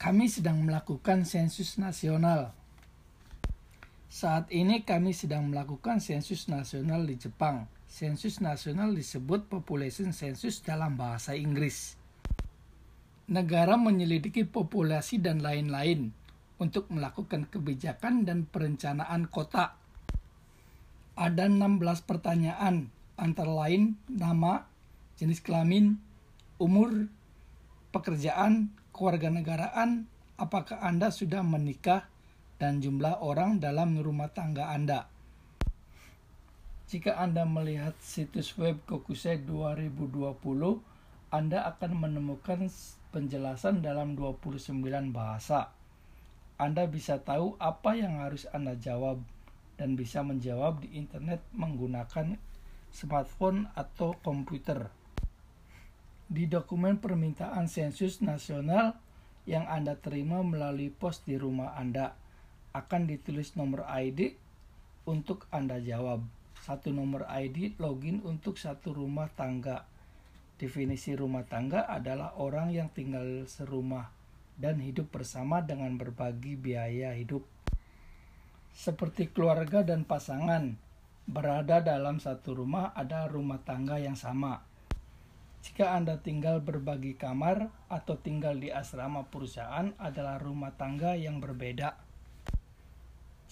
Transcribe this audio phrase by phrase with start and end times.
[0.00, 2.56] Kami sedang melakukan sensus nasional.
[4.08, 7.68] Saat ini kami sedang melakukan sensus nasional di Jepang.
[7.84, 12.00] Sensus nasional disebut population census dalam bahasa Inggris.
[13.28, 16.16] Negara menyelidiki populasi dan lain-lain
[16.56, 19.76] untuk melakukan kebijakan dan perencanaan kota.
[21.12, 21.76] Ada 16
[22.08, 22.88] pertanyaan,
[23.20, 24.64] antara lain nama,
[25.20, 26.00] jenis kelamin,
[26.56, 27.04] umur,
[27.92, 30.06] pekerjaan, kewarganegaraan,
[30.38, 32.06] apakah Anda sudah menikah,
[32.60, 35.08] dan jumlah orang dalam rumah tangga Anda.
[36.90, 40.36] Jika Anda melihat situs web Kokusai 2020,
[41.32, 42.66] Anda akan menemukan
[43.14, 44.82] penjelasan dalam 29
[45.14, 45.72] bahasa.
[46.60, 49.24] Anda bisa tahu apa yang harus Anda jawab
[49.80, 52.36] dan bisa menjawab di internet menggunakan
[52.92, 54.92] smartphone atau komputer.
[56.30, 58.94] Di dokumen permintaan sensus nasional
[59.50, 62.14] yang Anda terima melalui pos di rumah Anda,
[62.70, 64.38] akan ditulis nomor ID
[65.10, 66.22] untuk Anda jawab.
[66.62, 69.90] Satu nomor ID login untuk satu rumah tangga.
[70.54, 74.06] Definisi rumah tangga adalah orang yang tinggal serumah
[74.54, 77.42] dan hidup bersama dengan berbagi biaya hidup.
[78.70, 80.78] Seperti keluarga dan pasangan,
[81.26, 84.69] berada dalam satu rumah ada rumah tangga yang sama.
[85.60, 92.00] Jika Anda tinggal berbagi kamar atau tinggal di asrama perusahaan adalah rumah tangga yang berbeda.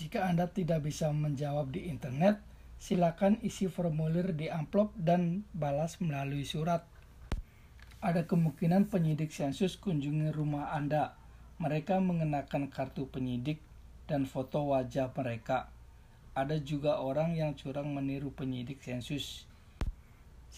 [0.00, 2.40] Jika Anda tidak bisa menjawab di internet,
[2.80, 6.86] silakan isi formulir di amplop dan balas melalui surat.
[7.98, 11.18] Ada kemungkinan penyidik sensus kunjungi rumah Anda.
[11.58, 13.58] Mereka mengenakan kartu penyidik
[14.06, 15.66] dan foto wajah mereka.
[16.38, 19.50] Ada juga orang yang curang meniru penyidik sensus.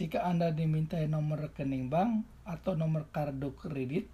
[0.00, 4.08] Jika Anda dimintai nomor rekening bank atau nomor kartu kredit,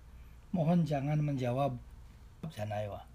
[0.51, 1.79] mohon jangan menjawab.
[2.51, 3.07] Janaiwa.